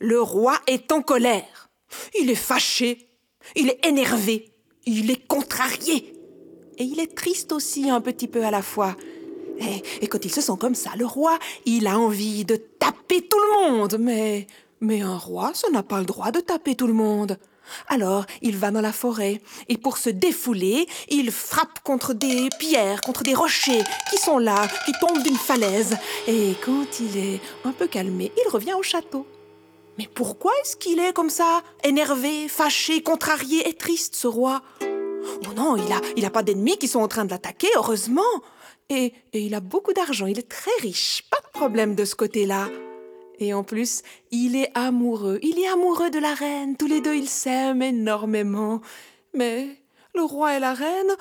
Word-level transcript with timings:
le 0.00 0.20
roi 0.20 0.58
est 0.66 0.90
en 0.92 1.02
colère. 1.02 1.68
Il 2.18 2.30
est 2.30 2.34
fâché, 2.34 3.08
il 3.54 3.68
est 3.68 3.86
énervé, 3.86 4.50
il 4.86 5.10
est 5.10 5.26
contrarié. 5.26 6.14
Et 6.78 6.84
il 6.84 6.98
est 6.98 7.14
triste 7.14 7.52
aussi 7.52 7.90
un 7.90 8.00
petit 8.00 8.26
peu 8.26 8.44
à 8.44 8.50
la 8.50 8.62
fois. 8.62 8.96
Et, 10.00 10.06
quand 10.06 10.24
il 10.24 10.32
se 10.32 10.40
sent 10.40 10.54
comme 10.58 10.74
ça, 10.74 10.92
le 10.96 11.04
roi, 11.04 11.38
il 11.66 11.86
a 11.86 11.98
envie 11.98 12.46
de 12.46 12.56
taper 12.56 13.20
tout 13.20 13.38
le 13.38 13.68
monde. 13.68 13.98
Mais, 14.00 14.46
mais 14.80 15.02
un 15.02 15.18
roi, 15.18 15.52
ça 15.52 15.68
n'a 15.68 15.82
pas 15.82 15.98
le 15.98 16.06
droit 16.06 16.30
de 16.30 16.40
taper 16.40 16.74
tout 16.74 16.86
le 16.86 16.94
monde. 16.94 17.38
Alors, 17.88 18.24
il 18.40 18.56
va 18.56 18.70
dans 18.70 18.80
la 18.80 18.92
forêt, 18.92 19.40
et 19.68 19.76
pour 19.76 19.98
se 19.98 20.10
défouler, 20.10 20.88
il 21.08 21.30
frappe 21.30 21.80
contre 21.84 22.14
des 22.14 22.48
pierres, 22.58 23.00
contre 23.00 23.22
des 23.22 23.34
rochers 23.34 23.84
qui 24.10 24.16
sont 24.16 24.38
là, 24.38 24.66
qui 24.86 24.92
tombent 25.00 25.22
d'une 25.22 25.36
falaise. 25.36 25.96
Et 26.26 26.54
quand 26.64 26.98
il 26.98 27.16
est 27.16 27.40
un 27.64 27.72
peu 27.72 27.86
calmé, 27.86 28.32
il 28.44 28.50
revient 28.50 28.74
au 28.74 28.82
château. 28.82 29.24
Mais 30.00 30.08
pourquoi 30.14 30.50
est-ce 30.62 30.78
qu'il 30.78 30.98
est 30.98 31.12
comme 31.12 31.28
ça, 31.28 31.60
énervé, 31.84 32.48
fâché, 32.48 33.02
contrarié 33.02 33.68
et 33.68 33.74
triste, 33.74 34.16
ce 34.16 34.26
roi? 34.26 34.62
Oh 34.82 35.52
non, 35.54 35.76
il 35.76 35.92
a, 35.92 36.00
il 36.16 36.24
a 36.24 36.30
pas 36.30 36.42
d'ennemis 36.42 36.78
qui 36.78 36.88
sont 36.88 37.00
en 37.00 37.06
train 37.06 37.26
de 37.26 37.30
l'attaquer, 37.30 37.68
heureusement. 37.76 38.22
Et, 38.88 39.12
et 39.34 39.42
il 39.42 39.54
a 39.54 39.60
beaucoup 39.60 39.92
d'argent, 39.92 40.24
il 40.24 40.38
est 40.38 40.48
très 40.48 40.70
riche, 40.80 41.24
pas 41.30 41.36
de 41.44 41.50
problème 41.52 41.94
de 41.94 42.06
ce 42.06 42.14
côté-là. 42.14 42.70
Et 43.40 43.52
en 43.52 43.62
plus, 43.62 44.00
il 44.30 44.56
est 44.56 44.70
amoureux, 44.74 45.38
il 45.42 45.58
est 45.58 45.68
amoureux 45.68 46.08
de 46.08 46.18
la 46.18 46.32
reine, 46.32 46.78
tous 46.78 46.86
les 46.86 47.02
deux 47.02 47.16
ils 47.16 47.28
s'aiment 47.28 47.82
énormément. 47.82 48.80
Mais 49.34 49.82
le 50.14 50.22
roi 50.22 50.56
et 50.56 50.60
la 50.60 50.72
reine 50.72 51.14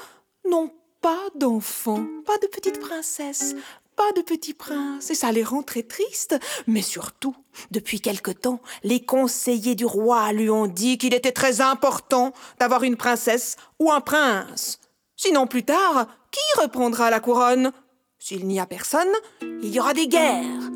n'ont 0.50 0.72
pas 1.02 1.28
d'enfants, 1.36 2.06
pas 2.26 2.38
de 2.38 2.48
petite 2.48 2.80
princesse, 2.80 3.56
pas 4.00 4.14
de 4.14 4.22
petit 4.22 4.54
prince, 4.54 5.12
et 5.12 5.14
ça 5.14 5.30
les 5.34 5.44
rend 5.44 5.62
très 5.62 5.84
tristes. 5.84 6.40
Mais 6.68 6.82
surtout, 6.82 7.36
depuis 7.70 8.00
quelque 8.00 8.32
temps, 8.32 8.62
les 8.84 9.02
conseillers 9.02 9.76
du 9.76 9.84
roi 9.84 10.32
lui 10.32 10.50
ont 10.50 10.68
dit 10.68 10.98
qu'il 10.98 11.14
était 11.14 11.34
très 11.34 11.60
important 11.60 12.32
d'avoir 12.62 12.84
une 12.84 12.96
princesse 12.96 13.58
ou 13.78 13.92
un 13.92 14.00
prince. 14.00 14.80
Sinon, 15.18 15.48
plus 15.48 15.66
tard, 15.66 16.08
qui 16.32 16.62
reprendra 16.62 17.10
la 17.10 17.20
couronne? 17.20 17.74
S'il 18.20 18.48
n'y 18.48 18.62
a 18.62 18.66
personne, 18.66 19.12
il 19.42 19.68
y 19.70 19.82
aura 19.82 19.94
des 19.94 20.08
guerres. 20.08 20.72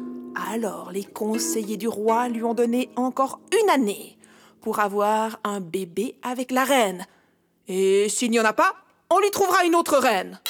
Alors 0.52 0.92
les 0.92 1.06
conseillers 1.06 1.78
du 1.78 1.88
roi 1.88 2.28
lui 2.28 2.44
ont 2.44 2.54
donné 2.54 2.90
encore 2.98 3.40
une 3.62 3.70
année 3.70 4.18
pour 4.60 4.82
avoir 4.82 5.40
un 5.46 5.62
bébé 5.62 6.18
avec 6.24 6.52
la 6.52 6.66
reine. 6.66 7.08
Et 7.70 8.10
s'il 8.10 8.32
n'y 8.32 8.40
en 8.42 8.46
a 8.46 8.54
pas, 8.54 8.74
on 9.10 9.20
lui 9.20 9.32
trouvera 9.32 9.64
une 9.64 9.76
autre 9.76 9.98
reine. 9.98 10.42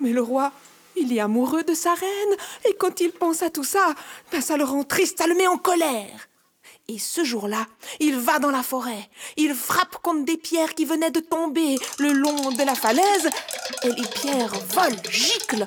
Mais 0.00 0.12
le 0.12 0.22
roi, 0.22 0.52
il 0.96 1.12
est 1.16 1.20
amoureux 1.20 1.62
de 1.62 1.74
sa 1.74 1.94
reine, 1.94 2.36
et 2.64 2.74
quand 2.74 3.00
il 3.00 3.12
pense 3.12 3.42
à 3.42 3.50
tout 3.50 3.64
ça, 3.64 3.94
ben 4.32 4.40
ça 4.40 4.56
le 4.56 4.64
rend 4.64 4.84
triste, 4.84 5.18
ça 5.18 5.26
le 5.26 5.34
met 5.34 5.46
en 5.46 5.58
colère. 5.58 6.28
Et 6.88 6.98
ce 6.98 7.22
jour-là, 7.22 7.66
il 8.00 8.16
va 8.16 8.38
dans 8.38 8.50
la 8.50 8.62
forêt, 8.62 9.08
il 9.36 9.54
frappe 9.54 9.98
contre 10.02 10.24
des 10.24 10.38
pierres 10.38 10.74
qui 10.74 10.84
venaient 10.84 11.10
de 11.10 11.20
tomber 11.20 11.76
le 11.98 12.12
long 12.12 12.50
de 12.50 12.64
la 12.64 12.74
falaise, 12.74 13.28
et 13.84 13.90
les 13.90 14.06
pierres 14.08 14.54
volent, 14.70 15.02
giclent. 15.10 15.66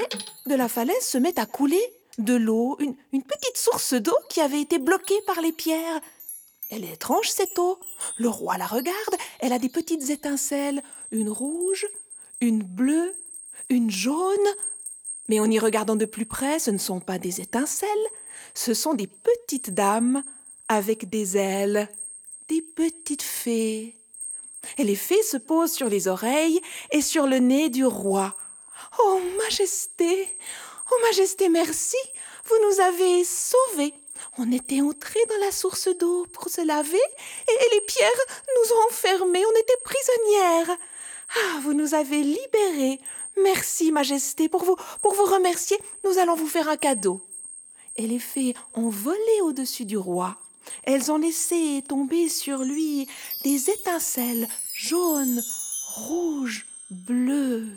Et 0.00 0.50
de 0.50 0.54
la 0.54 0.68
falaise 0.68 1.06
se 1.06 1.18
met 1.18 1.38
à 1.38 1.46
couler 1.46 1.82
de 2.18 2.34
l'eau, 2.34 2.76
une, 2.80 2.96
une 3.12 3.22
petite 3.22 3.56
source 3.56 3.94
d'eau 3.94 4.16
qui 4.28 4.40
avait 4.40 4.60
été 4.60 4.78
bloquée 4.78 5.20
par 5.26 5.40
les 5.40 5.52
pierres. 5.52 6.00
Elle 6.70 6.84
est 6.84 6.94
étrange, 6.94 7.30
cette 7.30 7.58
eau. 7.58 7.78
Le 8.18 8.28
roi 8.28 8.58
la 8.58 8.66
regarde, 8.66 9.16
elle 9.38 9.52
a 9.52 9.58
des 9.58 9.68
petites 9.68 10.10
étincelles, 10.10 10.82
une 11.12 11.30
rouge, 11.30 11.86
une 12.40 12.62
bleue, 12.62 13.14
une 13.68 13.90
jaune. 13.90 14.36
Mais 15.28 15.40
en 15.40 15.50
y 15.50 15.58
regardant 15.58 15.96
de 15.96 16.06
plus 16.06 16.26
près, 16.26 16.58
ce 16.58 16.70
ne 16.70 16.78
sont 16.78 17.00
pas 17.00 17.18
des 17.18 17.40
étincelles, 17.40 17.88
ce 18.54 18.74
sont 18.74 18.94
des 18.94 19.06
petites 19.06 19.70
dames 19.70 20.22
avec 20.68 21.08
des 21.10 21.36
ailes, 21.36 21.88
des 22.48 22.62
petites 22.62 23.22
fées. 23.22 23.94
Et 24.76 24.84
les 24.84 24.96
fées 24.96 25.22
se 25.22 25.36
posent 25.36 25.72
sur 25.72 25.88
les 25.88 26.08
oreilles 26.08 26.60
et 26.92 27.02
sur 27.02 27.26
le 27.26 27.38
nez 27.38 27.68
du 27.68 27.84
roi. 27.84 28.34
Oh, 28.98 29.20
Majesté, 29.38 30.28
oh, 30.90 30.96
Majesté, 31.02 31.48
merci, 31.48 31.96
vous 32.46 32.56
nous 32.68 32.80
avez 32.80 33.24
sauvés. 33.24 33.94
On 34.38 34.50
était 34.50 34.80
entrés 34.80 35.24
dans 35.28 35.46
la 35.46 35.52
source 35.52 35.88
d'eau 35.98 36.26
pour 36.32 36.48
se 36.48 36.60
laver 36.60 36.98
et 36.98 37.74
les 37.74 37.80
pierres 37.82 38.10
nous 38.56 38.72
ont 38.72 38.86
enfermés, 38.88 39.44
on 39.44 39.60
était 39.60 39.74
prisonnières. 39.84 40.76
Ah, 41.36 41.60
vous 41.62 41.74
nous 41.74 41.94
avez 41.94 42.22
libérés. 42.22 43.00
Merci, 43.42 43.92
Majesté, 43.92 44.48
pour 44.48 44.64
vous, 44.64 44.76
pour 45.02 45.14
vous 45.14 45.24
remercier, 45.24 45.78
nous 46.04 46.18
allons 46.18 46.34
vous 46.34 46.46
faire 46.48 46.68
un 46.68 46.76
cadeau 46.76 47.22
et 47.98 48.06
les 48.06 48.20
fées 48.20 48.54
ont 48.74 48.88
volé 48.88 49.40
au-dessus 49.42 49.84
du 49.84 49.98
roi. 49.98 50.38
Elles 50.84 51.10
ont 51.10 51.18
laissé 51.18 51.82
tomber 51.86 52.28
sur 52.28 52.62
lui 52.62 53.08
des 53.42 53.70
étincelles 53.70 54.48
jaunes, 54.72 55.42
rouges, 55.94 56.66
bleues. 56.90 57.68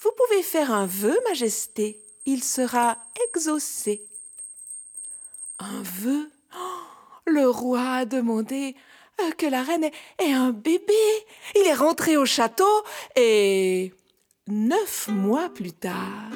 Vous 0.00 0.10
pouvez 0.16 0.42
faire 0.42 0.72
un 0.72 0.86
vœu, 0.86 1.16
Majesté, 1.28 2.02
il 2.26 2.42
sera 2.42 2.96
exaucé. 3.28 4.08
Un 5.58 5.82
vœu? 5.82 6.30
Oh, 6.56 6.80
Le 7.26 7.48
roi 7.48 7.82
a 7.82 8.04
demandé 8.04 8.74
que 9.36 9.46
la 9.46 9.62
reine 9.62 9.84
ait 10.18 10.32
un 10.32 10.50
bébé. 10.50 10.92
Il 11.56 11.66
est 11.66 11.74
rentré 11.74 12.16
au 12.16 12.24
château 12.24 12.82
et 13.16 13.92
neuf 14.48 15.08
mois 15.08 15.48
plus 15.48 15.72
tard, 15.72 16.32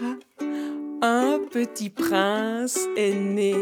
un 1.03 1.39
petit 1.51 1.91
prince 1.91 2.79
est 2.97 3.15
né. 3.15 3.55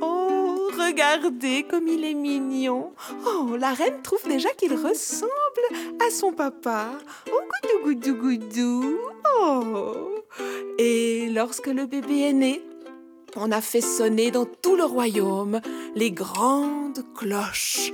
Oh, 0.00 0.70
regardez 0.78 1.64
comme 1.68 1.88
il 1.88 2.04
est 2.04 2.14
mignon. 2.14 2.92
Oh, 3.26 3.56
la 3.58 3.74
reine 3.74 4.00
trouve 4.02 4.26
déjà 4.28 4.50
qu'il 4.50 4.74
ressemble 4.74 5.30
à 6.06 6.10
son 6.10 6.32
papa. 6.32 6.90
Oh, 7.30 7.40
goudou, 7.84 8.14
goudou, 8.14 8.14
goudou. 8.14 8.98
Oh. 9.40 10.24
Et 10.78 11.28
lorsque 11.30 11.66
le 11.66 11.86
bébé 11.86 12.20
est 12.20 12.32
né, 12.32 12.62
on 13.36 13.52
a 13.52 13.60
fait 13.60 13.80
sonner 13.80 14.30
dans 14.30 14.46
tout 14.46 14.76
le 14.76 14.84
royaume 14.84 15.60
les 15.94 16.10
grandes 16.10 17.04
cloches 17.14 17.87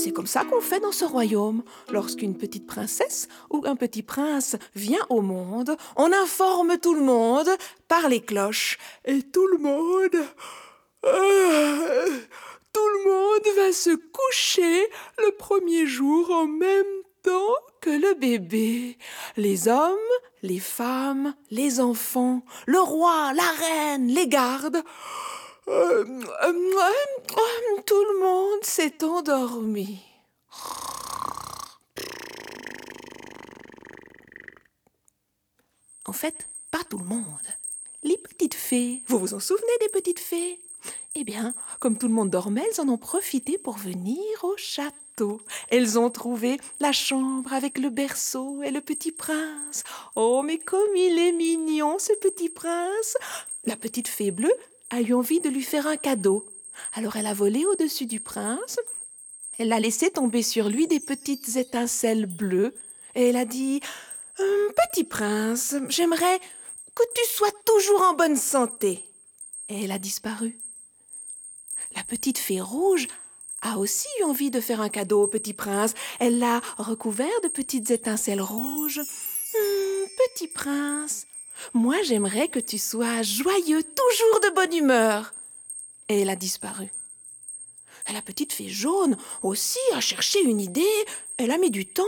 c'est 0.00 0.12
comme 0.12 0.26
ça 0.26 0.44
qu'on 0.44 0.62
fait 0.62 0.80
dans 0.80 0.92
ce 0.92 1.04
royaume. 1.04 1.62
Lorsqu'une 1.92 2.36
petite 2.36 2.66
princesse 2.66 3.28
ou 3.50 3.62
un 3.66 3.76
petit 3.76 4.02
prince 4.02 4.56
vient 4.74 5.04
au 5.10 5.20
monde, 5.20 5.76
on 5.96 6.10
informe 6.10 6.78
tout 6.78 6.94
le 6.94 7.02
monde 7.02 7.48
par 7.86 8.08
les 8.08 8.20
cloches. 8.20 8.78
Et 9.04 9.22
tout 9.22 9.46
le 9.46 9.58
monde... 9.58 10.16
Euh, 11.04 12.20
tout 12.72 12.88
le 12.88 13.10
monde 13.10 13.56
va 13.56 13.72
se 13.72 13.90
coucher 13.90 14.88
le 15.18 15.32
premier 15.32 15.86
jour 15.86 16.30
en 16.30 16.46
même 16.46 17.02
temps 17.22 17.56
que 17.80 17.90
le 17.90 18.14
bébé. 18.14 18.96
Les 19.36 19.68
hommes, 19.68 19.96
les 20.42 20.60
femmes, 20.60 21.34
les 21.50 21.80
enfants, 21.80 22.42
le 22.66 22.80
roi, 22.80 23.32
la 23.34 23.50
reine, 23.66 24.08
les 24.08 24.28
gardes. 24.28 24.82
Euh, 25.68 26.04
euh, 26.42 26.52
tout 27.86 28.04
le 28.12 28.20
monde 28.20 28.29
s'est 28.80 29.04
endormi. 29.04 29.98
En 36.06 36.14
fait, 36.14 36.48
pas 36.70 36.82
tout 36.88 36.96
le 36.96 37.04
monde. 37.04 37.22
Les 38.02 38.16
petites 38.16 38.54
fées, 38.54 39.02
vous 39.06 39.18
vous 39.18 39.34
en 39.34 39.40
souvenez 39.40 39.66
des 39.80 39.90
petites 39.90 40.18
fées? 40.18 40.58
Eh 41.14 41.24
bien, 41.24 41.52
comme 41.78 41.98
tout 41.98 42.08
le 42.08 42.14
monde 42.14 42.30
dormait, 42.30 42.64
elles 42.70 42.80
en 42.80 42.88
ont 42.88 42.96
profité 42.96 43.58
pour 43.58 43.76
venir 43.76 44.24
au 44.44 44.56
château. 44.56 45.42
Elles 45.68 45.98
ont 45.98 46.08
trouvé 46.08 46.58
la 46.78 46.92
chambre 46.92 47.52
avec 47.52 47.76
le 47.76 47.90
berceau 47.90 48.62
et 48.62 48.70
le 48.70 48.80
petit 48.80 49.12
prince. 49.12 49.84
Oh, 50.16 50.40
mais 50.42 50.56
comme 50.56 50.96
il 50.96 51.18
est 51.18 51.32
mignon, 51.32 51.98
ce 51.98 52.14
petit 52.14 52.48
prince 52.48 53.14
La 53.66 53.76
petite 53.76 54.08
fée 54.08 54.30
bleue 54.30 54.54
a 54.88 55.02
eu 55.02 55.12
envie 55.12 55.40
de 55.40 55.50
lui 55.50 55.64
faire 55.64 55.86
un 55.86 55.98
cadeau. 55.98 56.46
Alors 56.94 57.16
elle 57.16 57.26
a 57.26 57.34
volé 57.34 57.64
au-dessus 57.64 58.06
du 58.06 58.20
prince, 58.20 58.78
elle 59.58 59.72
a 59.72 59.80
laissé 59.80 60.10
tomber 60.10 60.42
sur 60.42 60.68
lui 60.68 60.86
des 60.86 61.00
petites 61.00 61.56
étincelles 61.56 62.26
bleues, 62.26 62.74
et 63.14 63.28
elle 63.28 63.36
a 63.36 63.44
dit 63.44 63.80
hum, 64.38 64.72
Petit 64.74 65.04
prince, 65.04 65.74
j'aimerais 65.88 66.40
que 66.94 67.02
tu 67.14 67.22
sois 67.32 67.52
toujours 67.64 68.02
en 68.02 68.14
bonne 68.14 68.36
santé. 68.36 69.04
Et 69.68 69.84
elle 69.84 69.92
a 69.92 69.98
disparu. 69.98 70.58
La 71.94 72.02
petite 72.04 72.38
fée 72.38 72.60
rouge 72.60 73.06
a 73.62 73.78
aussi 73.78 74.08
eu 74.20 74.24
envie 74.24 74.50
de 74.50 74.60
faire 74.60 74.80
un 74.80 74.88
cadeau 74.88 75.24
au 75.24 75.26
petit 75.26 75.52
prince. 75.52 75.94
Elle 76.18 76.38
l'a 76.38 76.60
recouvert 76.78 77.40
de 77.42 77.48
petites 77.48 77.90
étincelles 77.90 78.40
rouges. 78.40 78.98
Hum, 78.98 80.08
petit 80.34 80.48
prince, 80.48 81.26
moi, 81.74 81.96
j'aimerais 82.02 82.48
que 82.48 82.58
tu 82.58 82.78
sois 82.78 83.22
joyeux, 83.22 83.82
toujours 83.82 84.40
de 84.40 84.54
bonne 84.54 84.74
humeur. 84.74 85.32
Et 86.10 86.20
elle 86.20 86.28
a 86.28 86.36
disparu. 86.36 86.90
La 88.12 88.20
petite 88.20 88.52
fée 88.52 88.68
jaune 88.68 89.16
aussi 89.42 89.78
a 89.94 90.00
cherché 90.00 90.42
une 90.42 90.60
idée. 90.60 91.06
Elle 91.38 91.52
a 91.52 91.56
mis 91.58 91.70
du 91.70 91.86
temps. 91.86 92.02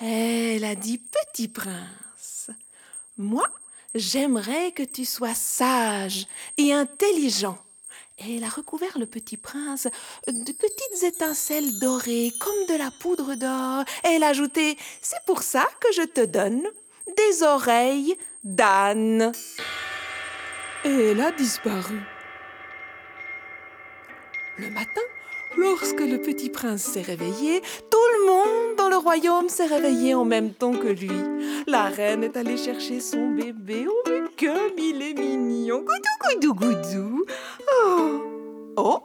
Elle 0.00 0.64
a 0.64 0.74
dit 0.74 0.98
Petit 0.98 1.46
prince, 1.46 2.50
moi, 3.16 3.46
J'aimerais 3.94 4.72
que 4.72 4.82
tu 4.82 5.04
sois 5.04 5.34
sage 5.34 6.26
et 6.58 6.72
intelligent. 6.72 7.56
Et 8.18 8.36
elle 8.36 8.44
a 8.44 8.48
recouvert 8.48 8.98
le 8.98 9.06
petit 9.06 9.36
prince 9.36 9.86
de 10.26 10.52
petites 10.52 11.02
étincelles 11.04 11.78
dorées 11.78 12.32
comme 12.40 12.66
de 12.68 12.76
la 12.76 12.90
poudre 12.90 13.36
d'or. 13.36 13.84
Elle 14.02 14.24
a 14.24 14.28
ajouté 14.28 14.76
C'est 15.00 15.24
pour 15.26 15.42
ça 15.42 15.68
que 15.80 15.92
je 15.92 16.02
te 16.02 16.24
donne 16.24 16.64
des 17.16 17.42
oreilles 17.44 18.16
d'âne. 18.42 19.30
Et 20.84 20.88
elle 20.88 21.20
a 21.20 21.30
disparu. 21.30 22.00
Le 24.56 24.70
matin, 24.70 25.00
lorsque 25.56 26.00
le 26.00 26.20
petit 26.20 26.48
prince 26.48 26.82
s'est 26.82 27.02
réveillé, 27.02 27.60
tout 27.90 27.98
le 28.18 28.26
monde 28.26 28.76
dans 28.76 28.88
le 28.88 28.96
royaume 28.96 29.48
s'est 29.48 29.66
réveillé 29.66 30.14
en 30.14 30.24
même 30.24 30.52
temps 30.52 30.74
que 30.74 30.86
lui. 30.86 31.10
La 31.66 31.84
reine 31.84 32.22
est 32.22 32.36
allée 32.36 32.56
chercher 32.56 33.00
son 33.00 33.30
bébé. 33.30 33.86
Oh, 33.88 34.08
mais 34.08 34.20
comme 34.38 34.78
il 34.78 35.02
est 35.02 35.14
mignon. 35.14 35.78
Goudou, 35.80 36.54
goudou, 36.54 36.54
goudou. 36.54 37.24
Oh. 37.84 38.22
Oh. 38.76 39.02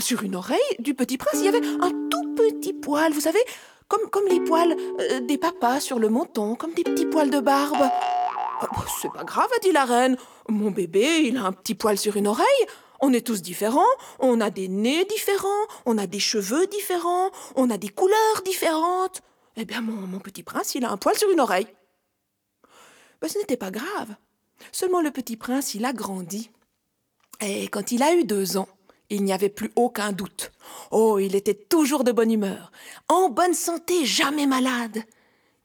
Sur 0.00 0.24
une 0.24 0.34
oreille 0.34 0.58
du 0.80 0.94
petit 0.94 1.16
prince, 1.16 1.40
il 1.40 1.44
y 1.44 1.48
avait 1.48 1.64
un 1.80 1.90
tout 2.10 2.34
petit 2.34 2.72
poil, 2.72 3.12
vous 3.12 3.20
savez, 3.20 3.42
comme, 3.86 4.26
les 4.28 4.40
poils 4.40 4.74
euh, 4.98 5.20
des 5.20 5.38
papas 5.38 5.78
sur 5.78 6.00
le 6.00 6.08
menton, 6.08 6.56
comme 6.56 6.72
des 6.72 6.82
petits 6.82 7.06
poils 7.06 7.30
de 7.30 7.38
barbe. 7.38 7.76
Oh, 7.80 8.66
bah, 8.72 8.84
c'est 9.00 9.12
pas 9.12 9.22
grave, 9.22 9.48
a 9.54 9.60
dit 9.60 9.70
la 9.70 9.84
reine. 9.84 10.16
Mon 10.48 10.72
bébé, 10.72 11.20
il 11.26 11.36
a 11.36 11.44
un 11.44 11.52
petit 11.52 11.76
poil 11.76 11.96
sur 11.96 12.16
une 12.16 12.26
oreille. 12.26 12.66
On 13.04 13.12
est 13.12 13.26
tous 13.26 13.42
différents, 13.42 13.82
on 14.20 14.40
a 14.40 14.50
des 14.50 14.68
nez 14.68 15.04
différents, 15.04 15.48
on 15.86 15.98
a 15.98 16.06
des 16.06 16.20
cheveux 16.20 16.68
différents, 16.68 17.30
on 17.56 17.68
a 17.68 17.76
des 17.76 17.88
couleurs 17.88 18.42
différentes. 18.46 19.22
Eh 19.56 19.64
bien, 19.64 19.80
mon, 19.80 20.20
petit 20.20 20.44
prince, 20.44 20.76
il 20.76 20.84
a 20.84 20.90
un 20.90 20.96
poil 20.96 21.18
sur 21.18 21.28
une 21.30 21.40
oreille. 21.40 21.66
Ben, 23.20 23.28
ce 23.28 23.38
n'était 23.38 23.56
pas 23.56 23.72
grave. 23.72 24.14
Seulement 24.70 25.00
le 25.00 25.10
petit 25.10 25.36
prince, 25.36 25.74
il 25.74 25.84
a 25.84 25.92
grandi. 25.92 26.50
Et 27.40 27.66
quand 27.66 27.90
il 27.90 28.04
a 28.04 28.14
eu 28.14 28.22
deux 28.22 28.56
ans, 28.56 28.68
il 29.10 29.24
n'y 29.24 29.32
avait 29.32 29.48
plus 29.48 29.72
aucun 29.74 30.12
doute. 30.12 30.52
Oh, 30.92 31.18
il 31.18 31.34
était 31.34 31.54
toujours 31.54 32.04
de 32.04 32.12
bonne 32.12 32.30
humeur, 32.30 32.70
en 33.08 33.30
bonne 33.30 33.54
santé, 33.54 34.06
jamais 34.06 34.46
malade. 34.46 35.02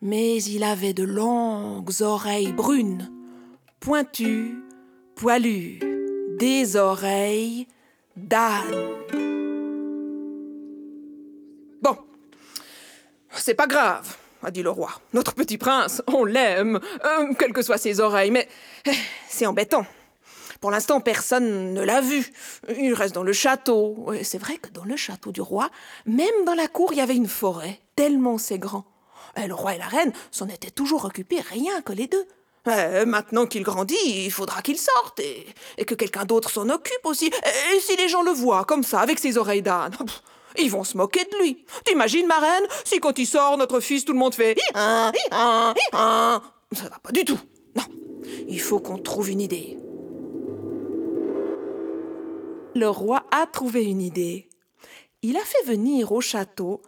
Mais 0.01 0.42
il 0.42 0.63
avait 0.63 0.94
de 0.94 1.04
longues 1.04 2.01
oreilles 2.01 2.51
brunes, 2.51 3.12
pointues, 3.80 4.57
poilues 5.16 5.96
des 6.38 6.75
oreilles 6.75 7.68
d'âne. 8.16 8.75
Bon, 11.81 11.98
c'est 13.31 13.56
pas 13.56 13.66
grave, 13.66 14.16
a 14.44 14.51
dit 14.51 14.62
le 14.62 14.69
roi. 14.69 14.92
Notre 15.13 15.34
petit 15.34 15.57
prince, 15.57 16.04
on 16.07 16.25
l'aime, 16.25 16.80
euh, 17.04 17.34
quelles 17.39 17.54
que 17.54 17.63
soient 17.63 17.80
ses 17.80 18.00
oreilles, 18.00 18.31
mais 18.31 18.48
eh, 18.86 18.92
c'est 19.28 19.48
embêtant. 19.48 19.86
Pour 20.62 20.72
l'instant, 20.72 21.01
personne 21.01 21.74
ne 21.74 21.81
l'a 21.81 22.01
vu. 22.01 22.31
Il 22.80 22.94
reste 22.94 23.16
dans 23.16 23.24
le 23.24 23.33
château. 23.33 24.12
C'est 24.24 24.40
vrai 24.40 24.57
que 24.57 24.69
dans 24.69 24.86
le 24.86 24.95
château 24.95 25.31
du 25.31 25.42
roi, 25.42 25.69
même 26.06 26.45
dans 26.45 26.56
la 26.56 26.68
cour, 26.68 26.94
il 26.94 26.98
y 26.98 27.01
avait 27.01 27.16
une 27.16 27.28
forêt, 27.28 27.80
tellement 27.95 28.38
c'est 28.38 28.60
grand. 28.60 28.86
Et 29.36 29.48
le 29.48 29.54
roi 29.54 29.75
et 29.75 29.78
la 29.78 29.88
reine 29.88 30.13
s'en 30.31 30.48
étaient 30.48 30.72
toujours 30.72 31.06
occupés, 31.06 31.42
rien 31.42 31.81
que 31.81 31.94
les 31.94 32.07
deux. 32.07 32.28
Euh, 32.68 33.06
maintenant 33.06 33.46
qu'il 33.46 33.64
grandit, 33.64 33.96
il 34.06 34.31
faudra 34.31 34.62
qu'il 34.62 34.78
sorte 34.78 35.19
et, 35.19 35.86
que 35.86 35.96
quelqu'un 35.96 36.25
d'autre 36.25 36.50
s'en 36.50 36.69
occupe 36.69 37.06
aussi. 37.06 37.28
Et, 37.28 37.80
si 37.80 37.96
les 37.96 38.10
gens 38.10 38.24
le 38.24 38.31
voient 38.31 38.66
comme 38.66 38.84
ça, 38.84 39.00
avec 39.00 39.19
ses 39.19 39.38
oreilles 39.38 39.62
d'âne, 39.62 39.96
ils 40.58 40.72
vont 40.72 40.84
se 40.84 40.98
moquer 40.98 41.25
de 41.25 41.44
lui. 41.44 41.66
T'imagines, 41.86 42.28
ma 42.28 42.42
si 42.84 43.00
quand 43.00 43.18
il 43.18 43.25
sort, 43.25 43.58
notre 43.58 43.80
fils, 43.80 44.06
tout 44.06 44.14
le 44.14 44.19
monde 44.19 44.36
fait 44.36 44.58
Ça 44.74 45.14
va 45.31 47.00
pas 47.02 47.12
du 47.12 47.24
tout. 47.24 47.40
Non, 47.75 47.84
il 48.48 48.60
faut 48.60 48.80
qu'on 48.80 48.98
trouve 48.98 49.30
une 49.30 49.42
idée. 49.42 49.78
Le 52.75 52.90
roi 52.90 53.24
a 53.31 53.48
trouvé 53.48 53.86
une 53.86 54.02
idée. 54.02 54.50
Il 55.24 55.36
a 55.36 55.42
fait 55.42 55.66
venir 55.66 56.12
au 56.12 56.22
château 56.22 56.81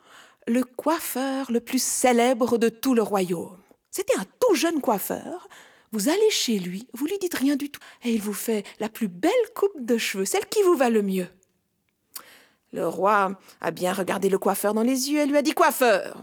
le 0.45 0.63
coiffeur 0.63 1.51
le 1.51 1.59
plus 1.59 1.81
célèbre 1.81 2.57
de 2.57 2.69
tout 2.69 2.93
le 2.93 3.01
royaume. 3.01 3.57
C'était 3.91 4.17
un 4.17 4.25
tout 4.39 4.55
jeune 4.55 4.81
coiffeur 4.81 5.47
vous 5.91 6.09
allez 6.09 6.29
chez 6.29 6.59
lui, 6.59 6.87
vous 6.93 7.05
lui 7.05 7.17
dites 7.19 7.33
rien 7.33 7.55
du 7.55 7.69
tout, 7.69 7.81
et 8.03 8.13
il 8.13 8.21
vous 8.21 8.33
fait 8.33 8.65
la 8.79 8.89
plus 8.89 9.07
belle 9.07 9.31
coupe 9.55 9.83
de 9.83 9.97
cheveux, 9.97 10.25
celle 10.25 10.45
qui 10.47 10.61
vous 10.63 10.75
va 10.75 10.89
le 10.89 11.01
mieux. 11.01 11.27
Le 12.71 12.87
roi 12.87 13.31
a 13.61 13.71
bien 13.71 13.93
regardé 13.93 14.29
le 14.29 14.37
coiffeur 14.37 14.73
dans 14.73 14.83
les 14.83 15.09
yeux 15.09 15.21
et 15.21 15.25
lui 15.25 15.37
a 15.37 15.41
dit 15.41 15.53
Coiffeur, 15.53 16.21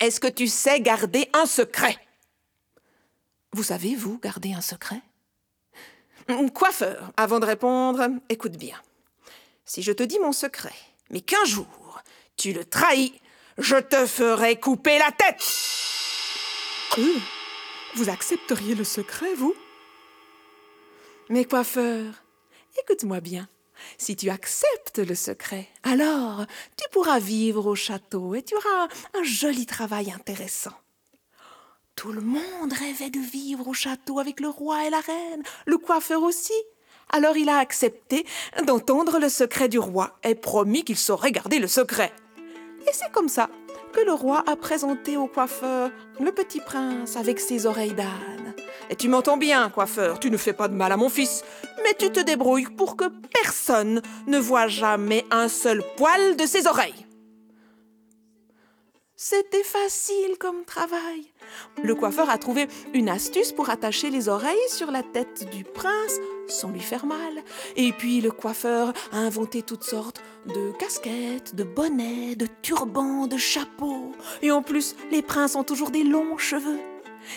est-ce 0.00 0.18
que 0.18 0.28
tu 0.28 0.48
sais 0.48 0.80
garder 0.80 1.28
un 1.34 1.44
secret? 1.44 1.98
Vous 3.52 3.62
savez, 3.62 3.94
vous, 3.94 4.18
garder 4.18 4.54
un 4.54 4.62
secret? 4.62 5.02
Coiffeur, 6.54 7.10
avant 7.16 7.40
de 7.40 7.46
répondre, 7.46 8.08
écoute 8.28 8.56
bien. 8.56 8.76
Si 9.64 9.82
je 9.82 9.92
te 9.92 10.02
dis 10.02 10.18
mon 10.18 10.32
secret, 10.32 10.74
mais 11.10 11.20
qu'un 11.20 11.44
jour 11.44 11.66
tu 12.36 12.52
le 12.52 12.64
trahis, 12.64 13.20
je 13.58 13.76
te 13.76 14.06
ferai 14.06 14.58
couper 14.58 14.98
la 14.98 15.10
tête. 15.10 15.42
Euh, 16.98 17.18
vous 17.96 18.08
accepteriez 18.08 18.74
le 18.74 18.84
secret, 18.84 19.34
vous? 19.34 19.54
Mais 21.28 21.44
coiffeur, 21.44 22.22
écoute-moi 22.80 23.20
bien. 23.20 23.48
Si 23.96 24.16
tu 24.16 24.30
acceptes 24.30 24.98
le 24.98 25.14
secret, 25.14 25.68
alors 25.82 26.44
tu 26.76 26.88
pourras 26.90 27.18
vivre 27.18 27.66
au 27.66 27.74
château 27.74 28.34
et 28.34 28.42
tu 28.42 28.54
auras 28.56 28.88
un, 29.14 29.22
joli 29.22 29.66
travail 29.66 30.10
intéressant. 30.10 30.72
Tout 31.94 32.12
le 32.12 32.20
monde 32.20 32.72
rêvait 32.72 33.10
de 33.10 33.20
vivre 33.20 33.68
au 33.68 33.74
château 33.74 34.18
avec 34.18 34.40
le 34.40 34.48
roi 34.48 34.86
et 34.86 34.90
la 34.90 35.00
reine, 35.00 35.42
le 35.66 35.78
coiffeur 35.78 36.22
aussi. 36.22 36.54
Alors 37.10 37.36
il 37.36 37.48
a 37.48 37.58
accepté 37.58 38.26
d'entendre 38.66 39.18
le 39.18 39.28
secret 39.28 39.68
du 39.68 39.78
roi 39.78 40.18
et 40.22 40.34
promis 40.34 40.84
qu'il 40.84 40.98
saurait 40.98 41.32
garder 41.32 41.58
le 41.58 41.68
secret. 41.68 42.12
Et 42.86 42.92
c'est 42.92 43.10
comme 43.12 43.28
ça 43.28 43.50
que 43.92 44.00
le 44.00 44.12
roi 44.12 44.44
a 44.46 44.56
présenté 44.56 45.16
au 45.16 45.26
coiffeur 45.26 45.90
le 46.20 46.32
petit 46.32 46.60
prince 46.60 47.16
avec 47.16 47.40
ses 47.40 47.66
oreilles 47.66 47.94
d'âne. 47.94 48.54
Et 48.90 48.96
tu 48.96 49.08
m'entends 49.08 49.36
bien, 49.36 49.68
coiffeur, 49.70 50.20
tu 50.20 50.30
ne 50.30 50.36
fais 50.36 50.52
pas 50.52 50.68
de 50.68 50.74
mal 50.74 50.92
à 50.92 50.96
mon 50.96 51.08
fils, 51.08 51.44
mais 51.82 51.94
tu 51.98 52.10
te 52.10 52.20
débrouilles 52.20 52.68
pour 52.76 52.96
que 52.96 53.04
personne 53.42 54.02
ne 54.26 54.38
voie 54.38 54.68
jamais 54.68 55.24
un 55.30 55.48
seul 55.48 55.82
poil 55.96 56.36
de 56.36 56.46
ses 56.46 56.66
oreilles. 56.66 57.07
C'était 59.20 59.64
facile 59.64 60.38
comme 60.38 60.64
travail. 60.64 61.26
Le 61.82 61.96
coiffeur 61.96 62.30
a 62.30 62.38
trouvé 62.38 62.68
une 62.94 63.08
astuce 63.08 63.50
pour 63.50 63.68
attacher 63.68 64.10
les 64.10 64.28
oreilles 64.28 64.56
sur 64.68 64.92
la 64.92 65.02
tête 65.02 65.50
du 65.50 65.64
prince 65.64 66.20
sans 66.46 66.70
lui 66.70 66.78
faire 66.78 67.04
mal. 67.04 67.42
Et 67.74 67.90
puis 67.90 68.20
le 68.20 68.30
coiffeur 68.30 68.92
a 69.10 69.16
inventé 69.16 69.62
toutes 69.62 69.82
sortes 69.82 70.22
de 70.46 70.70
casquettes, 70.78 71.56
de 71.56 71.64
bonnets, 71.64 72.36
de 72.36 72.46
turbans, 72.62 73.26
de 73.26 73.36
chapeaux. 73.36 74.12
Et 74.40 74.52
en 74.52 74.62
plus, 74.62 74.94
les 75.10 75.22
princes 75.22 75.56
ont 75.56 75.64
toujours 75.64 75.90
des 75.90 76.04
longs 76.04 76.38
cheveux. 76.38 76.78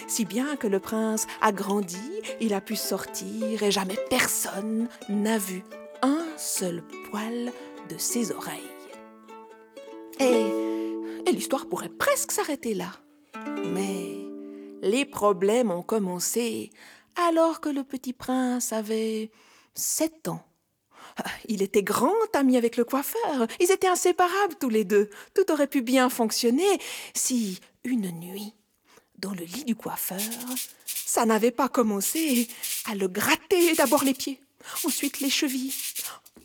Si 0.06 0.24
bien 0.24 0.58
que 0.58 0.68
le 0.68 0.80
prince 0.80 1.26
a 1.42 1.52
grandi, 1.52 1.98
il 2.40 2.54
a 2.54 2.62
pu 2.62 2.76
sortir 2.76 3.64
et 3.64 3.72
jamais 3.72 3.98
personne 4.12 4.88
n'a 5.10 5.40
vu 5.40 5.64
un 6.04 6.28
seul 6.38 6.84
poil 7.10 7.52
de 7.90 7.98
ses 7.98 8.32
oreilles. 8.32 8.60
Et 10.20 10.81
et 11.26 11.32
l'histoire 11.32 11.68
pourrait 11.68 11.90
presque 11.90 12.32
s'arrêter 12.32 12.74
là. 12.74 12.92
Mais 13.74 14.18
les 14.82 15.06
problèmes 15.06 15.72
ont 15.72 15.84
commencé 15.84 16.72
alors 17.16 17.62
que 17.62 17.70
le 17.70 17.84
petit 17.84 18.14
prince 18.14 18.74
avait 18.74 19.32
sept 19.74 20.28
ans. 20.28 20.46
Il 21.48 21.62
était 21.62 21.84
grand 21.84 22.14
ami 22.34 22.58
avec 22.58 22.78
le 22.78 22.86
coiffeur. 22.86 23.48
Ils 23.60 23.72
étaient 23.72 23.88
inséparables 23.88 24.56
tous 24.60 24.70
les 24.70 24.86
deux. 24.86 25.10
Tout 25.34 25.52
aurait 25.52 25.68
pu 25.68 25.82
bien 25.82 26.10
fonctionner 26.10 26.80
si, 27.14 27.60
une 27.84 28.12
nuit, 28.12 28.54
dans 29.18 29.32
le 29.32 29.44
lit 29.44 29.66
du 29.66 29.76
coiffeur, 29.76 30.20
ça 30.86 31.26
n'avait 31.26 31.52
pas 31.52 31.70
commencé 31.70 32.48
à 32.86 32.96
le 32.96 33.08
gratter 33.08 33.76
d'abord 33.76 34.04
les 34.04 34.16
pieds, 34.16 34.40
ensuite 34.84 35.20
les 35.20 35.30
chevilles, 35.30 35.74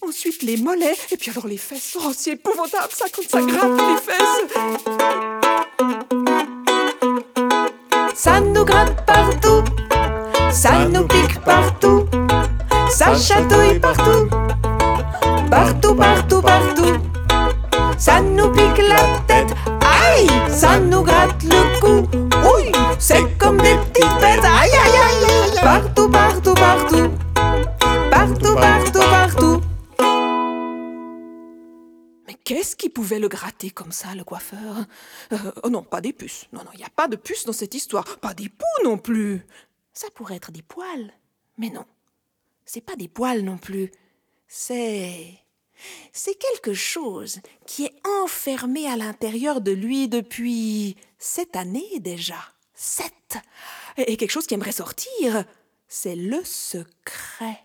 ensuite 0.02 0.42
les 0.42 0.56
mollets, 0.56 0.96
et 1.10 1.16
puis 1.16 1.30
alors 1.30 1.46
les 1.46 1.56
fesses. 1.56 1.96
Oh, 2.00 2.12
c'est 2.16 2.32
épouvantable 2.32 2.92
ça 2.92 3.06
quand 3.14 3.22
ça 3.28 3.40
gratte 3.42 3.80
les 3.80 3.96
fesses. 4.06 4.44
Ça 8.14 8.40
nous 8.40 8.64
gratte 8.64 9.04
partout, 9.06 9.62
ça 10.50 10.86
nous 10.86 11.06
pique 11.06 11.38
partout, 11.44 12.06
ça 12.90 13.14
chatouille 13.16 13.78
partout, 13.78 14.28
partout, 15.50 15.94
partout, 15.94 16.42
partout. 16.42 16.96
Ça 17.98 18.20
nous 18.20 18.50
pique 18.50 18.78
la 18.88 19.18
tête, 19.26 19.54
aïe, 19.80 20.28
ça 20.50 20.78
nous 20.78 21.02
gratte 21.02 21.42
le 21.44 21.65
pouvait 32.96 33.18
le 33.18 33.28
gratter 33.28 33.68
comme 33.68 33.92
ça, 33.92 34.14
le 34.14 34.24
coiffeur 34.24 34.86
euh, 35.30 35.52
Oh 35.64 35.68
non, 35.68 35.82
pas 35.82 36.00
des 36.00 36.14
puces. 36.14 36.46
Non, 36.54 36.64
non, 36.64 36.70
il 36.72 36.78
n'y 36.78 36.84
a 36.84 36.88
pas 36.88 37.08
de 37.08 37.16
puces 37.16 37.44
dans 37.44 37.52
cette 37.52 37.74
histoire. 37.74 38.16
Pas 38.20 38.32
des 38.32 38.48
poux 38.48 38.84
non 38.84 38.96
plus. 38.96 39.44
Ça 39.92 40.08
pourrait 40.14 40.36
être 40.36 40.50
des 40.50 40.62
poils. 40.62 41.12
Mais 41.58 41.68
non, 41.68 41.84
c'est 42.64 42.80
pas 42.80 42.96
des 42.96 43.08
poils 43.08 43.42
non 43.42 43.58
plus. 43.58 43.90
C'est. 44.48 45.28
C'est 46.10 46.38
quelque 46.38 46.72
chose 46.72 47.40
qui 47.66 47.84
est 47.84 47.94
enfermé 48.22 48.88
à 48.88 48.96
l'intérieur 48.96 49.60
de 49.60 49.72
lui 49.72 50.08
depuis 50.08 50.96
sept 51.18 51.54
années 51.54 52.00
déjà. 52.00 52.38
Sept 52.72 53.36
Et 53.98 54.16
quelque 54.16 54.30
chose 54.30 54.46
qui 54.46 54.54
aimerait 54.54 54.72
sortir. 54.72 55.44
C'est 55.86 56.16
le 56.16 56.42
secret. 56.44 57.60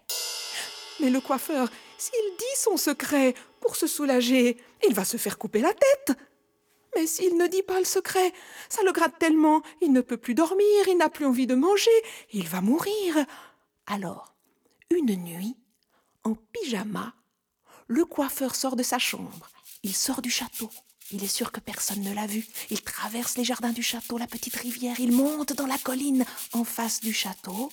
Mais 1.01 1.09
le 1.09 1.19
coiffeur, 1.19 1.69
s'il 1.97 2.37
dit 2.37 2.57
son 2.57 2.77
secret 2.77 3.33
pour 3.59 3.75
se 3.75 3.87
soulager, 3.87 4.57
il 4.87 4.93
va 4.93 5.03
se 5.03 5.17
faire 5.17 5.37
couper 5.37 5.59
la 5.59 5.73
tête. 5.73 6.17
Mais 6.95 7.07
s'il 7.07 7.37
ne 7.37 7.47
dit 7.47 7.63
pas 7.63 7.79
le 7.79 7.85
secret, 7.85 8.33
ça 8.69 8.83
le 8.83 8.91
gratte 8.91 9.17
tellement, 9.17 9.61
il 9.81 9.93
ne 9.93 10.01
peut 10.01 10.17
plus 10.17 10.35
dormir, 10.35 10.87
il 10.87 10.97
n'a 10.97 11.09
plus 11.09 11.25
envie 11.25 11.47
de 11.47 11.55
manger, 11.55 11.89
il 12.33 12.47
va 12.47 12.61
mourir. 12.61 13.25
Alors, 13.87 14.35
une 14.89 15.15
nuit, 15.15 15.55
en 16.23 16.35
pyjama, 16.35 17.13
le 17.87 18.05
coiffeur 18.05 18.55
sort 18.55 18.75
de 18.75 18.83
sa 18.83 18.99
chambre. 18.99 19.49
Il 19.83 19.95
sort 19.95 20.21
du 20.21 20.29
château. 20.29 20.69
Il 21.11 21.23
est 21.23 21.27
sûr 21.27 21.51
que 21.51 21.59
personne 21.59 22.01
ne 22.01 22.13
l'a 22.13 22.27
vu. 22.27 22.45
Il 22.69 22.81
traverse 22.81 23.37
les 23.37 23.43
jardins 23.43 23.71
du 23.71 23.83
château, 23.83 24.17
la 24.17 24.27
petite 24.27 24.55
rivière. 24.55 24.99
Il 24.99 25.11
monte 25.11 25.53
dans 25.53 25.65
la 25.65 25.77
colline 25.77 26.25
en 26.53 26.63
face 26.63 27.01
du 27.01 27.13
château. 27.13 27.71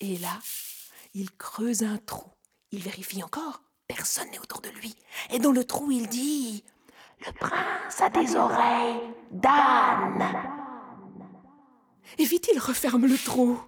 Et 0.00 0.16
là, 0.18 0.38
il 1.14 1.30
creuse 1.32 1.82
un 1.82 1.98
trou. 1.98 2.30
Il 2.70 2.80
vérifie 2.80 3.22
encore. 3.22 3.62
Personne 3.86 4.30
n'est 4.30 4.38
autour 4.38 4.60
de 4.60 4.70
lui. 4.70 4.94
Et 5.30 5.38
dans 5.38 5.52
le 5.52 5.64
trou, 5.64 5.90
il 5.90 6.08
dit 6.08 6.64
Le 7.26 7.32
prince 7.32 8.00
a 8.00 8.08
des 8.08 8.36
oreilles 8.36 9.14
d'âne. 9.30 10.24
Et 12.18 12.24
vite, 12.24 12.48
il 12.52 12.58
referme 12.58 13.06
le 13.06 13.18
trou. 13.18 13.60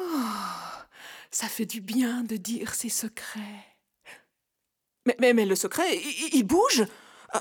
Oh, 0.00 0.04
ça 1.30 1.48
fait 1.48 1.66
du 1.66 1.80
bien 1.80 2.22
de 2.22 2.36
dire 2.36 2.74
ses 2.74 2.88
secrets. 2.88 3.76
Mais, 5.20 5.32
mais, 5.32 5.46
le 5.46 5.54
secret, 5.54 6.00
il, 6.32 6.42
bouge. 6.42 6.84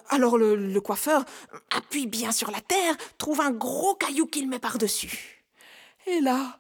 Alors 0.10 0.38
le, 0.38 0.80
coiffeur 0.80 1.26
appuie 1.72 2.06
bien 2.06 2.32
sur 2.32 2.52
la 2.52 2.62
terre, 2.62 2.96
trouve 3.18 3.42
un 3.42 3.52
gros 3.52 3.96
caillou 3.96 4.28
qu'il 4.28 4.48
met 4.48 4.60
par-dessus. 4.60 5.46
Et 6.06 6.22
là, 6.22 6.60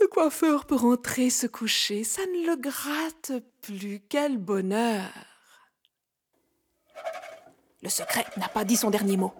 le 0.00 0.06
coiffeur 0.06 0.66
peut 0.66 0.76
rentrer 0.76 1.30
se 1.30 1.46
coucher, 1.46 2.04
ça 2.04 2.22
ne 2.26 2.46
le 2.46 2.56
gratte 2.56 3.32
plus. 3.62 4.00
Quel 4.08 4.38
bonheur. 4.38 5.08
Le 7.82 7.88
secret 7.88 8.24
n'a 8.36 8.48
pas 8.48 8.64
dit 8.64 8.76
son 8.76 8.90
dernier 8.90 9.16
mot. 9.16 9.32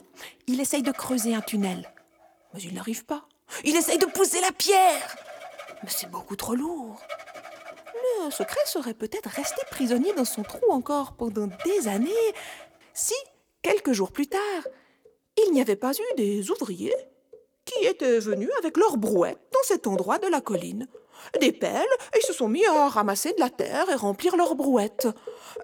Il 0.47 0.61
essaye 0.61 0.83
de 0.83 0.93
creuser 0.93 1.35
un 1.35 1.41
tunnel, 1.41 1.89
mais 2.55 2.61
il 2.61 2.75
n'arrive 2.75 3.05
pas. 3.05 3.27
Il 3.65 3.77
essaye 3.77 3.99
de 3.99 4.07
pousser 4.07 4.41
la 4.41 4.53
pierre, 4.53 5.17
mais 5.83 5.91
c'est 5.91 6.11
beaucoup 6.11 6.37
trop 6.37 6.55
lourd. 6.55 7.01
Le 8.25 8.31
secret 8.31 8.61
serait 8.67 8.95
peut-être 8.95 9.31
resté 9.31 9.61
prisonnier 9.71 10.13
dans 10.13 10.25
son 10.25 10.43
trou 10.43 10.71
encore 10.71 11.15
pendant 11.17 11.49
des 11.65 11.89
années 11.89 12.35
si, 12.95 13.15
quelques 13.63 13.93
jours 13.93 14.11
plus 14.11 14.27
tard, 14.27 14.41
il 15.37 15.53
n'y 15.53 15.61
avait 15.61 15.77
pas 15.77 15.93
eu 15.93 16.17
des 16.17 16.51
ouvriers 16.51 16.95
qui 17.69 17.87
étaient 17.87 18.19
venus 18.19 18.51
avec 18.59 18.77
leurs 18.77 18.97
brouettes 18.97 19.39
dans 19.53 19.63
cet 19.63 19.87
endroit 19.87 20.19
de 20.19 20.27
la 20.27 20.41
colline. 20.41 20.87
Des 21.41 21.53
pelles, 21.53 21.87
ils 22.17 22.27
se 22.27 22.33
sont 22.33 22.49
mis 22.49 22.65
à 22.65 22.89
ramasser 22.89 23.33
de 23.33 23.41
la 23.41 23.51
terre 23.51 23.91
et 23.91 23.95
remplir 23.95 24.37
leurs 24.37 24.55
brouettes. 24.55 25.09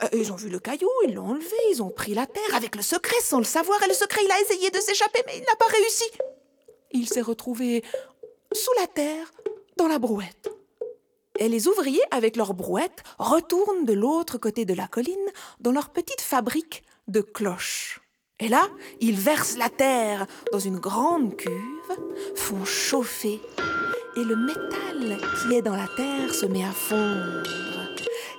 Euh, 0.02 0.08
ils 0.12 0.32
ont 0.32 0.36
vu 0.36 0.48
le 0.48 0.58
caillou, 0.58 0.88
ils 1.06 1.14
l'ont 1.14 1.30
enlevé, 1.30 1.56
ils 1.70 1.82
ont 1.82 1.90
pris 1.90 2.12
la 2.12 2.26
terre 2.26 2.54
avec 2.54 2.74
le 2.76 2.82
secret 2.82 3.20
sans 3.22 3.38
le 3.38 3.44
savoir, 3.44 3.82
et 3.82 3.88
le 3.88 3.94
secret, 3.94 4.20
il 4.24 4.30
a 4.30 4.40
essayé 4.40 4.70
de 4.70 4.78
s'échapper, 4.78 5.22
mais 5.26 5.38
il 5.38 5.44
n'a 5.44 5.56
pas 5.56 5.66
réussi. 5.66 6.04
Il 6.90 7.08
s'est 7.08 7.20
retrouvé 7.20 7.82
sous 8.52 8.72
la 8.80 8.86
terre, 8.86 9.32
dans 9.76 9.88
la 9.88 9.98
brouette. 9.98 10.50
Et 11.38 11.48
les 11.48 11.66
ouvriers, 11.66 12.02
avec 12.10 12.36
leurs 12.36 12.54
brouettes, 12.54 13.02
retournent 13.18 13.84
de 13.84 13.92
l'autre 13.92 14.38
côté 14.38 14.64
de 14.64 14.74
la 14.74 14.86
colline 14.86 15.30
dans 15.60 15.72
leur 15.72 15.90
petite 15.90 16.20
fabrique 16.20 16.84
de 17.08 17.20
cloches. 17.20 18.00
Et 18.40 18.48
là, 18.48 18.66
ils 19.00 19.14
versent 19.14 19.56
la 19.56 19.68
terre 19.68 20.26
dans 20.52 20.58
une 20.58 20.78
grande 20.78 21.36
cuve, 21.36 21.52
font 22.34 22.64
chauffer, 22.64 23.40
et 24.16 24.24
le 24.24 24.34
métal 24.34 25.18
qui 25.40 25.54
est 25.54 25.62
dans 25.62 25.76
la 25.76 25.86
terre 25.96 26.34
se 26.34 26.46
met 26.46 26.64
à 26.64 26.72
fondre. 26.72 27.48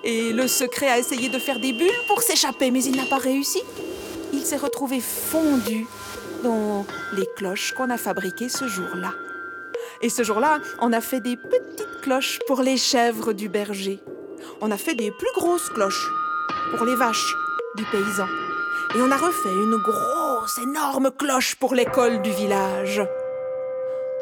Et 0.04 0.34
le 0.34 0.48
secret 0.50 0.90
a 0.90 1.00
essayé 1.00 1.30
de 1.30 1.40
faire 1.40 1.60
des 1.60 1.72
bulles 1.72 2.04
pour 2.08 2.22
s'échapper, 2.22 2.72
mais 2.72 2.84
il 2.84 2.98
n'a 2.98 3.06
pas 3.06 3.18
réussi. 3.18 3.62
Il 4.34 4.42
s'est 4.46 4.58
retrouvé 4.58 5.00
fondu 5.00 5.88
dans 6.44 6.86
les 7.14 7.28
cloches 7.38 7.72
qu'on 7.72 7.90
a 7.90 7.98
fabriquées 7.98 8.50
ce 8.50 8.68
jour-là. 8.68 9.14
Et 10.02 10.10
ce 10.10 10.24
jour-là, 10.24 10.60
on 10.82 10.92
a 10.92 11.00
fait 11.00 11.22
des 11.22 11.38
petites 11.38 12.02
cloches 12.02 12.40
pour 12.48 12.62
les 12.62 12.78
chèvres 12.78 13.32
du 13.32 13.48
berger. 13.48 14.00
On 14.60 14.72
a 14.72 14.78
fait 14.78 14.96
des 14.96 15.12
plus 15.12 15.32
grosses 15.36 15.70
cloches 15.70 16.08
pour 16.76 16.86
les 16.86 16.96
vaches 16.96 17.34
du 17.78 17.86
paysan. 17.86 18.28
Et 18.96 19.02
on 19.02 19.12
a 19.12 19.18
refait 19.18 19.50
une 19.50 19.76
grosse, 19.76 20.58
énorme 20.58 21.12
cloche 21.12 21.56
pour 21.56 21.76
l'école 21.76 22.22
du 22.22 22.32
village. 22.32 23.02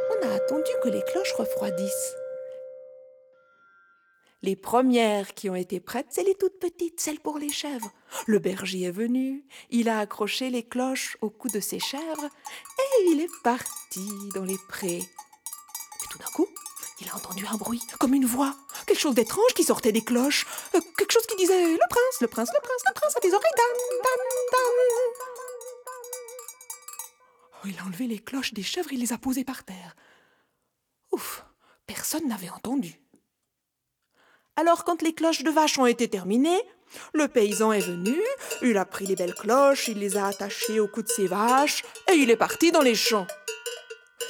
On 0.09 0.27
a 0.27 0.33
attendu 0.33 0.71
que 0.83 0.89
les 0.89 1.03
cloches 1.03 1.33
refroidissent. 1.33 2.15
Les 4.41 4.55
premières 4.55 5.35
qui 5.35 5.47
ont 5.47 5.55
été 5.55 5.79
prêtes, 5.79 6.07
c'est 6.09 6.23
les 6.23 6.33
toutes 6.33 6.59
petites, 6.59 6.99
celles 6.99 7.19
pour 7.19 7.37
les 7.37 7.51
chèvres. 7.51 7.91
Le 8.25 8.39
berger 8.39 8.81
est 8.81 8.91
venu, 8.91 9.45
il 9.69 9.89
a 9.89 9.99
accroché 9.99 10.49
les 10.49 10.63
cloches 10.63 11.17
au 11.21 11.29
cou 11.29 11.49
de 11.49 11.59
ses 11.59 11.79
chèvres 11.79 12.25
et 12.25 13.11
il 13.11 13.21
est 13.21 13.41
parti 13.43 14.09
dans 14.33 14.43
les 14.43 14.57
prés. 14.69 14.97
Et 14.97 16.07
tout 16.09 16.17
d'un 16.17 16.31
coup, 16.33 16.47
il 16.99 17.07
a 17.09 17.15
entendu 17.15 17.45
un 17.45 17.57
bruit, 17.57 17.83
comme 17.99 18.15
une 18.15 18.25
voix, 18.25 18.55
quelque 18.85 18.99
chose 18.99 19.15
d'étrange 19.15 19.53
qui 19.53 19.63
sortait 19.63 19.91
des 19.91 20.03
cloches, 20.03 20.45
euh, 20.75 20.81
quelque 20.97 21.11
chose 21.11 21.25
qui 21.27 21.35
disait 21.35 21.73
Le 21.73 21.89
prince, 21.89 22.21
le 22.21 22.27
prince, 22.27 22.49
le 22.53 22.59
prince, 22.61 22.81
le 22.87 22.93
prince 22.93 23.15
a 23.15 23.19
des 23.19 23.33
oreilles. 23.33 23.51
Oh, 27.63 27.67
il 27.67 27.79
a 27.79 27.83
enlevé 27.83 28.07
les 28.07 28.19
cloches 28.19 28.53
des 28.53 28.63
chèvres 28.63 28.91
et 28.91 28.97
les 28.97 29.13
a 29.13 29.17
posées 29.17 29.45
par 29.45 29.63
terre. 29.63 29.95
Ouf, 31.11 31.45
personne 31.85 32.27
n'avait 32.27 32.49
entendu. 32.49 32.99
Alors, 34.55 34.83
quand 34.83 35.01
les 35.01 35.13
cloches 35.13 35.43
de 35.43 35.49
vache 35.49 35.79
ont 35.79 35.85
été 35.85 36.07
terminées, 36.07 36.61
le 37.13 37.27
paysan 37.27 37.71
est 37.71 37.79
venu, 37.79 38.15
il 38.61 38.77
a 38.77 38.85
pris 38.85 39.05
les 39.05 39.15
belles 39.15 39.33
cloches, 39.33 39.87
il 39.87 39.99
les 39.99 40.17
a 40.17 40.27
attachées 40.27 40.79
au 40.79 40.87
cou 40.87 41.01
de 41.01 41.07
ses 41.07 41.27
vaches, 41.27 41.83
et 42.11 42.15
il 42.15 42.29
est 42.29 42.37
parti 42.37 42.71
dans 42.71 42.81
les 42.81 42.95
champs. 42.95 43.25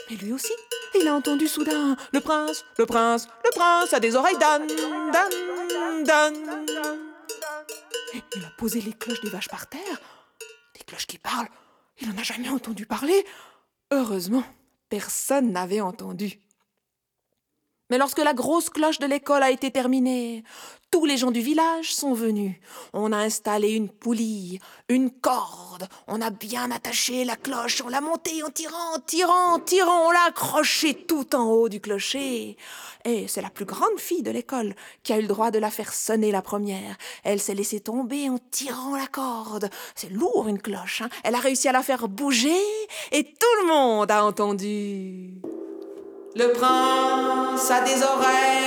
Mais 0.10 0.16
lui 0.16 0.32
aussi, 0.32 0.54
il 1.00 1.08
a 1.08 1.14
entendu 1.14 1.48
soudain 1.48 1.96
Le 2.12 2.20
prince, 2.20 2.66
le 2.78 2.86
prince, 2.86 3.28
le 3.44 3.52
prince 3.52 3.94
a 3.94 4.00
des 4.00 4.16
oreilles 4.16 4.38
d'âne, 4.38 4.68
d'âne, 4.68 6.04
d'âne. 6.04 6.36
Il 8.36 8.46
a 8.46 8.50
posé 8.58 8.82
les 8.82 8.94
cloches 8.94 9.22
des 9.22 9.30
vaches 9.30 9.50
par 9.50 9.68
terre. 9.68 10.02
Des 10.76 10.84
cloches 10.86 11.08
qui 11.08 11.18
parlent. 11.18 11.50
Il 12.00 12.10
n'en 12.10 12.18
a 12.18 12.24
jamais 12.24 12.50
entendu 12.50 12.86
parler. 12.86 13.26
Heureusement, 13.92 14.44
personne 14.90 15.52
n'avait 15.52 15.82
entendu. 15.82 16.40
Mais 17.94 18.00
lorsque 18.00 18.24
la 18.24 18.34
grosse 18.34 18.72
cloche 18.72 18.98
de 18.98 19.06
l'école 19.06 19.44
a 19.44 19.52
été 19.52 19.70
terminée, 19.70 20.44
tous 20.90 21.06
les 21.06 21.16
gens 21.16 21.30
du 21.30 21.42
village 21.42 21.94
sont 21.94 22.16
venus. 22.16 22.56
On 22.92 23.12
a 23.12 23.18
installé 23.18 23.74
une 23.74 23.88
poulie, 23.88 24.58
une 24.90 25.12
corde, 25.12 25.88
on 26.08 26.20
a 26.20 26.32
bien 26.32 26.72
attaché 26.72 27.24
la 27.24 27.36
cloche, 27.36 27.84
on 27.86 27.90
l'a 27.90 28.02
montée 28.02 28.42
en 28.42 28.50
tirant, 28.50 28.98
tirant, 29.06 29.60
tirant, 29.60 30.08
on 30.08 30.10
l'a 30.10 30.24
accrochée 30.30 30.96
tout 31.06 31.36
en 31.36 31.52
haut 31.52 31.70
du 31.70 31.82
clocher. 31.82 32.58
Et 33.06 33.28
c'est 33.28 33.44
la 33.44 33.52
plus 33.52 33.66
grande 33.66 34.00
fille 34.00 34.24
de 34.24 34.32
l'école 34.32 34.74
qui 35.04 35.14
a 35.14 35.20
eu 35.20 35.22
le 35.22 35.28
droit 35.28 35.52
de 35.52 35.60
la 35.60 35.70
faire 35.70 35.94
sonner 35.94 36.32
la 36.32 36.42
première. 36.42 36.98
Elle 37.24 37.40
s'est 37.40 37.54
laissée 37.54 37.80
tomber 37.80 38.28
en 38.28 38.40
tirant 38.50 38.98
la 38.98 39.06
corde. 39.06 39.70
C'est 39.94 40.10
lourd 40.10 40.48
une 40.48 40.60
cloche, 40.60 41.02
hein. 41.04 41.10
Elle 41.24 41.36
a 41.36 41.40
réussi 41.40 41.68
à 41.68 41.74
la 41.74 41.84
faire 41.84 42.08
bouger 42.08 42.58
et 43.12 43.24
tout 43.24 43.62
le 43.62 43.68
monde 43.68 44.10
a 44.10 44.26
entendu. 44.26 45.44
Le 46.36 46.52
prince 46.52 47.70
a 47.70 47.82
des 47.82 48.02
oreilles. 48.02 48.64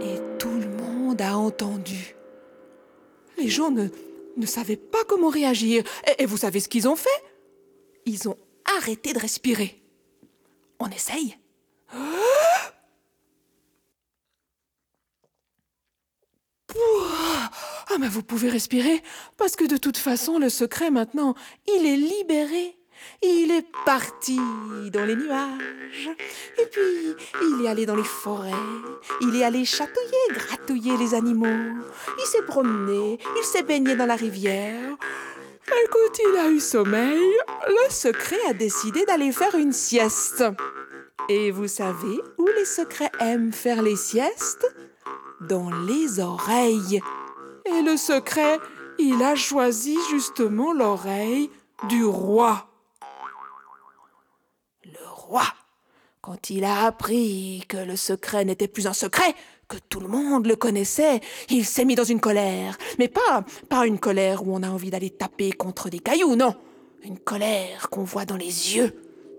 Et 0.00 0.18
tout 0.38 0.48
le 0.48 0.68
monde 0.68 1.20
a 1.20 1.36
entendu. 1.36 2.14
Les 3.36 3.48
gens 3.48 3.72
ne, 3.72 3.88
savaient 4.46 4.76
pas 4.76 5.02
comment 5.08 5.28
réagir. 5.28 5.82
Et, 6.06 6.22
et 6.22 6.26
vous 6.26 6.36
savez 6.36 6.60
ce 6.60 6.68
qu'ils 6.68 6.86
ont 6.86 6.94
fait? 6.96 7.08
Ils 8.06 8.28
ont 8.28 8.36
arrêté 8.78 9.12
de 9.12 9.18
respirer. 9.18 9.82
On 10.78 10.88
essaye 10.88 11.36
Ah, 17.92 17.98
mais 17.98 18.08
vous 18.08 18.22
pouvez 18.22 18.48
respirer, 18.48 19.02
parce 19.36 19.56
que 19.56 19.64
de 19.64 19.76
toute 19.76 19.96
façon, 19.96 20.38
le 20.38 20.48
secret 20.48 20.90
maintenant, 20.90 21.34
il 21.66 21.84
est 21.86 21.96
libéré. 21.96 22.76
il 23.22 23.50
est 23.50 23.66
parti 23.84 24.38
dans 24.92 25.04
les 25.04 25.16
nuages. 25.16 26.10
Et 26.58 26.66
puis, 26.66 27.16
il 27.42 27.64
est 27.64 27.68
allé 27.68 27.86
dans 27.86 27.96
les 27.96 28.04
forêts. 28.04 28.50
Il 29.20 29.36
est 29.36 29.44
allé 29.44 29.64
chatouiller, 29.64 30.16
gratouiller 30.30 30.96
les 30.96 31.14
animaux. 31.14 31.82
Il 32.18 32.26
s'est 32.26 32.42
promené, 32.42 33.18
il 33.36 33.44
s'est 33.44 33.62
baigné 33.62 33.96
dans 33.96 34.06
la 34.06 34.16
rivière. 34.16 34.96
Et 35.68 35.88
quand 35.90 36.18
il 36.30 36.36
a 36.36 36.48
eu 36.48 36.60
sommeil, 36.60 37.32
le 37.68 37.90
secret 37.90 38.38
a 38.48 38.54
décidé 38.54 39.04
d'aller 39.04 39.32
faire 39.32 39.54
une 39.54 39.72
sieste. 39.72 40.44
Et 41.28 41.50
vous 41.50 41.68
savez 41.68 42.20
où 42.38 42.46
les 42.46 42.64
secrets 42.64 43.12
aiment 43.20 43.52
faire 43.52 43.82
les 43.82 43.96
siestes? 43.96 44.66
Dans 45.40 45.70
les 45.70 46.20
oreilles. 46.20 47.00
Et 47.72 47.82
le 47.82 47.96
secret, 47.96 48.58
il 48.98 49.22
a 49.22 49.34
choisi 49.34 49.96
justement 50.10 50.72
l'oreille 50.72 51.50
du 51.88 52.04
roi. 52.04 52.68
Le 54.84 55.08
roi, 55.08 55.44
quand 56.20 56.50
il 56.50 56.64
a 56.64 56.84
appris 56.86 57.64
que 57.68 57.76
le 57.76 57.96
secret 57.96 58.44
n'était 58.44 58.66
plus 58.66 58.86
un 58.86 58.92
secret, 58.92 59.34
que 59.68 59.76
tout 59.88 60.00
le 60.00 60.08
monde 60.08 60.46
le 60.46 60.56
connaissait, 60.56 61.20
il 61.48 61.64
s'est 61.64 61.84
mis 61.84 61.94
dans 61.94 62.04
une 62.04 62.20
colère. 62.20 62.76
Mais 62.98 63.08
pas, 63.08 63.44
pas 63.68 63.86
une 63.86 64.00
colère 64.00 64.46
où 64.46 64.54
on 64.54 64.62
a 64.62 64.68
envie 64.68 64.90
d'aller 64.90 65.10
taper 65.10 65.52
contre 65.52 65.88
des 65.90 66.00
cailloux, 66.00 66.34
non. 66.34 66.56
Une 67.04 67.18
colère 67.18 67.88
qu'on 67.88 68.04
voit 68.04 68.24
dans 68.24 68.36
les 68.36 68.76
yeux. 68.76 68.92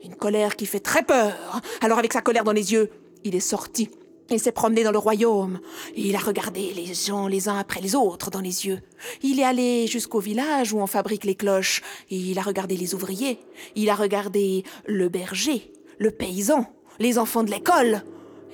Une 0.03 0.15
colère 0.15 0.55
qui 0.55 0.65
fait 0.65 0.79
très 0.79 1.03
peur. 1.03 1.61
Alors 1.81 1.99
avec 1.99 2.13
sa 2.13 2.21
colère 2.21 2.45
dans 2.45 2.53
les 2.53 2.71
yeux, 2.71 2.89
il 3.23 3.35
est 3.35 3.41
sorti. 3.41 3.89
Il 4.31 4.39
s'est 4.39 4.53
promené 4.53 4.83
dans 4.83 4.93
le 4.93 4.97
royaume. 4.97 5.59
Il 5.95 6.15
a 6.15 6.19
regardé 6.19 6.73
les 6.73 6.93
gens 6.93 7.27
les 7.27 7.49
uns 7.49 7.57
après 7.57 7.81
les 7.81 7.95
autres 7.95 8.31
dans 8.31 8.39
les 8.39 8.65
yeux. 8.65 8.79
Il 9.21 9.41
est 9.41 9.43
allé 9.43 9.87
jusqu'au 9.87 10.19
village 10.19 10.71
où 10.71 10.79
on 10.79 10.87
fabrique 10.87 11.25
les 11.25 11.35
cloches. 11.35 11.81
Il 12.09 12.39
a 12.39 12.41
regardé 12.41 12.77
les 12.77 12.95
ouvriers. 12.95 13.39
Il 13.75 13.89
a 13.89 13.95
regardé 13.95 14.63
le 14.85 15.09
berger, 15.09 15.73
le 15.97 16.11
paysan, 16.11 16.65
les 16.99 17.17
enfants 17.17 17.43
de 17.43 17.51
l'école. 17.51 18.03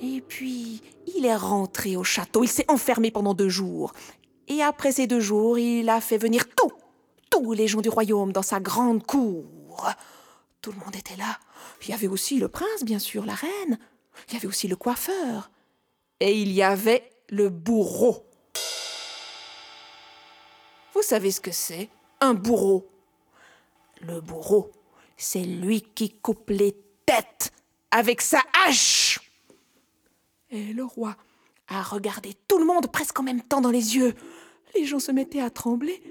Et 0.02 0.20
puis, 0.20 0.82
il 1.16 1.24
est 1.24 1.36
rentré 1.36 1.96
au 1.96 2.02
château. 2.02 2.42
Il 2.42 2.48
s'est 2.48 2.68
enfermé 2.68 3.12
pendant 3.12 3.34
deux 3.34 3.48
jours. 3.48 3.92
Et 4.48 4.62
après 4.62 4.90
ces 4.90 5.06
deux 5.06 5.20
jours, 5.20 5.58
il 5.58 5.88
a 5.88 6.00
fait 6.00 6.18
venir 6.18 6.44
tous, 6.56 6.72
tous 7.30 7.52
les 7.52 7.68
gens 7.68 7.82
du 7.82 7.88
royaume 7.88 8.32
dans 8.32 8.42
sa 8.42 8.58
grande 8.58 9.06
cour. 9.06 9.86
Tout 10.60 10.72
le 10.72 10.78
monde 10.78 10.96
était 10.96 11.16
là. 11.16 11.38
Il 11.82 11.90
y 11.90 11.92
avait 11.92 12.08
aussi 12.08 12.38
le 12.40 12.48
prince, 12.48 12.82
bien 12.82 12.98
sûr, 12.98 13.24
la 13.24 13.34
reine. 13.34 13.78
Il 14.28 14.34
y 14.34 14.36
avait 14.36 14.48
aussi 14.48 14.66
le 14.66 14.74
coiffeur. 14.74 15.50
Et 16.20 16.40
il 16.40 16.52
y 16.52 16.62
avait 16.62 17.10
le 17.28 17.48
bourreau. 17.48 18.26
Vous 20.94 21.02
savez 21.02 21.30
ce 21.30 21.40
que 21.40 21.52
c'est 21.52 21.88
Un 22.20 22.34
bourreau? 22.34 22.88
Le 24.00 24.20
bourreau, 24.20 24.70
c'est 25.16 25.42
lui 25.42 25.82
qui 25.82 26.10
coupe 26.10 26.50
les 26.50 26.74
têtes 27.06 27.52
avec 27.90 28.20
sa 28.20 28.40
hache. 28.66 29.20
Et 30.50 30.72
le 30.72 30.84
roi 30.84 31.16
a 31.68 31.82
regardé 31.82 32.34
tout 32.46 32.58
le 32.58 32.64
monde 32.64 32.90
presque 32.90 33.18
en 33.18 33.22
même 33.22 33.42
temps 33.42 33.60
dans 33.60 33.70
les 33.70 33.96
yeux. 33.96 34.14
Les 34.74 34.84
gens 34.84 34.98
se 34.98 35.12
mettaient 35.12 35.40
à 35.40 35.50
trembler. 35.50 36.02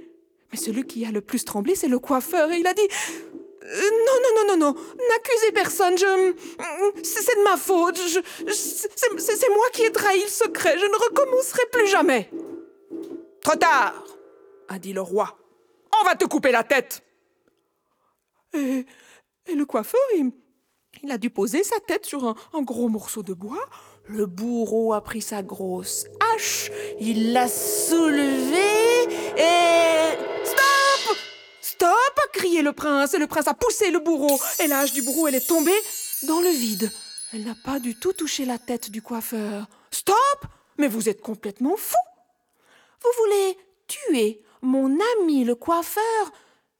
Mais 0.51 0.57
celui 0.57 0.85
qui 0.85 1.05
a 1.05 1.11
le 1.11 1.21
plus 1.21 1.43
tremblé, 1.43 1.75
c'est 1.75 1.87
le 1.87 1.99
coiffeur. 1.99 2.51
Et 2.51 2.59
il 2.59 2.67
a 2.67 2.73
dit 2.73 2.87
non, 3.67 4.17
non, 4.23 4.31
non, 4.35 4.47
non, 4.47 4.57
non, 4.57 4.81
n'accusez 5.09 5.51
personne, 5.51 5.97
je... 5.97 6.33
C'est 7.03 7.35
de 7.35 7.43
ma 7.43 7.57
faute, 7.57 7.97
je... 7.97 8.19
C'est 8.51 9.49
moi 9.49 9.65
qui 9.73 9.83
ai 9.83 9.91
trahi 9.91 10.21
le 10.21 10.27
secret, 10.27 10.77
je 10.77 10.85
ne 10.85 10.95
recommencerai 10.95 11.63
plus 11.71 11.87
jamais. 11.87 12.29
Trop 13.41 13.55
tard, 13.55 14.03
a 14.69 14.79
dit 14.79 14.93
le 14.93 15.01
roi. 15.01 15.37
On 15.99 16.05
va 16.05 16.15
te 16.15 16.25
couper 16.25 16.51
la 16.51 16.63
tête. 16.63 17.03
Et, 18.53 18.85
le 19.53 19.65
coiffeur, 19.65 19.99
il, 20.15 20.31
il, 21.03 21.11
a 21.11 21.17
dû 21.17 21.29
poser 21.29 21.63
sa 21.63 21.79
tête 21.79 22.05
sur 22.05 22.25
un, 22.25 22.35
un 22.53 22.61
gros 22.61 22.87
morceau 22.87 23.23
de 23.23 23.33
bois. 23.33 23.65
Le 24.05 24.25
bourreau 24.25 24.93
a 24.93 25.01
pris 25.01 25.21
sa 25.21 25.43
grosse 25.43 26.05
hache, 26.33 26.71
il 26.99 27.33
l'a 27.33 27.49
soulevée 27.49 29.03
et... 29.37 30.45
Stop 30.45 30.76
Stop 31.77 31.91
a 31.91 32.61
le 32.63 32.71
prince, 32.71 33.13
le 33.13 33.27
prince 33.27 33.47
a 33.47 33.53
poussé 33.53 33.91
le 33.91 33.99
bourreau, 33.99 34.39
et 34.59 34.71
hache 34.71 34.93
du 34.93 35.03
bourreau, 35.03 35.27
elle 35.27 35.35
est 35.35 35.47
tombée 35.47 35.79
dans 36.23 36.41
le 36.41 36.49
vide. 36.49 36.91
Elle 37.31 37.43
n'a 37.43 37.53
pas 37.53 37.79
du 37.79 37.93
tout 37.93 38.13
touché 38.13 38.45
la 38.45 38.57
tête 38.57 38.89
du 38.89 39.03
coiffeur. 39.03 39.67
Stop 39.91 40.17
Mais 40.79 40.87
vous 40.87 41.07
êtes 41.07 41.21
complètement 41.21 41.77
fou 41.77 41.95
Vous 43.03 43.09
voulez 43.19 43.57
tuer 43.85 44.41
mon 44.63 44.97
ami 45.17 45.43
le 45.43 45.53
coiffeur 45.53 46.31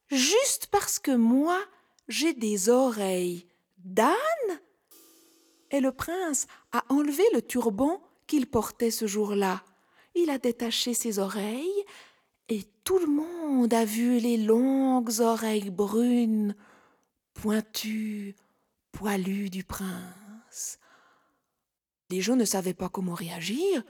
juste 0.10 0.66
parce 0.72 0.98
que 0.98 1.12
moi, 1.12 1.60
j'ai 2.08 2.34
des 2.34 2.70
oreilles 2.70 3.46
d'âne? 3.78 4.16
Et 5.70 5.80
le 5.80 5.92
prince 5.92 6.48
a 6.72 6.84
enlevé 6.90 7.24
le 7.34 7.44
turban 7.44 8.02
qu'il 8.26 8.48
portait 8.48 8.90
ce 8.90 9.06
jour-là. 9.06 9.62
Il 10.16 10.32
a 10.32 10.40
détaché 10.40 10.96
ses 10.96 11.20
oreilles, 11.20 11.86
et 12.50 12.64
tout 12.84 13.00
le 13.00 13.08
monde 13.08 13.74
a 13.74 13.86
vu 13.86 14.20
les 14.20 14.38
longues 14.38 15.20
oreilles 15.20 15.70
brunes, 15.70 16.56
pointues, 17.34 18.36
poilues 18.92 19.50
du 19.50 19.64
prince. 19.64 20.80
Les 22.10 22.22
gens 22.22 22.36
ne 22.36 22.46
savaient 22.46 22.74
pas 22.74 22.90
comment 22.90 23.14
réagir. 23.14 23.84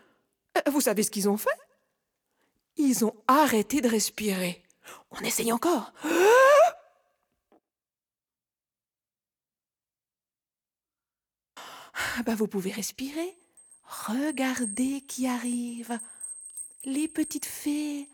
Euh, 0.57 0.71
vous 0.71 0.81
savez 0.81 1.03
ce 1.03 1.11
qu'ils 1.11 1.29
ont 1.29 1.37
fait? 1.37 1.49
Ils 2.77 3.05
ont 3.05 3.15
arrêté 3.27 3.81
de 3.81 3.87
respirer. 3.87 4.63
On 5.11 5.19
essaye 5.19 5.51
encore. 5.51 5.93
Ah 12.17 12.23
bah 12.23 12.35
vous 12.35 12.47
pouvez 12.47 12.71
respirer. 12.71 13.37
Regardez 13.83 15.01
qui 15.01 15.27
arrive. 15.27 15.99
Les 16.85 17.07
petites 17.07 17.45
fées 17.45 18.07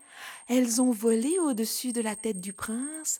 elles 0.48 0.82
ont 0.82 0.92
volé 0.92 1.40
au-dessus 1.40 1.94
de 1.94 2.02
la 2.02 2.16
tête 2.16 2.42
du 2.42 2.54
prince, 2.54 3.20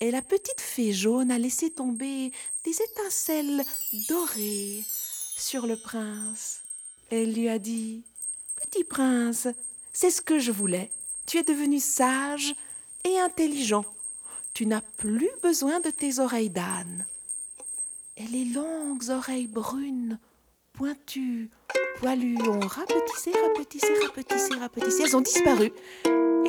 et 0.00 0.10
la 0.10 0.22
petite 0.22 0.60
fée 0.60 0.92
jaune 0.92 1.30
a 1.30 1.38
laissé 1.38 1.70
tomber 1.70 2.32
des 2.64 2.82
étincelles 2.82 3.62
dorées 4.08 4.84
sur 5.36 5.66
le 5.66 5.76
prince. 5.76 6.62
Elle 7.10 7.34
lui 7.34 7.48
a 7.48 7.58
dit 7.58 8.02
Petit 8.62 8.84
prince, 8.84 9.48
c'est 9.92 10.10
ce 10.10 10.22
que 10.22 10.38
je 10.38 10.50
voulais. 10.50 10.90
Tu 11.26 11.38
es 11.38 11.42
devenu 11.42 11.78
sage 11.78 12.54
et 13.04 13.18
intelligent. 13.20 13.84
Tu 14.54 14.66
n'as 14.66 14.80
plus 14.80 15.30
besoin 15.42 15.80
de 15.80 15.90
tes 15.90 16.18
oreilles 16.18 16.50
d'âne. 16.50 17.06
Et 18.16 18.26
les 18.26 18.44
longues 18.44 19.08
oreilles 19.08 19.46
brunes, 19.46 20.18
pointues, 20.72 21.50
poilues, 21.98 22.42
ont 22.42 22.60
rapetissé, 22.60 23.32
rapetissé, 23.32 23.94
rapetissé, 24.04 24.54
rapetissé. 24.54 25.02
Elles 25.04 25.16
ont 25.16 25.20
disparu 25.20 25.72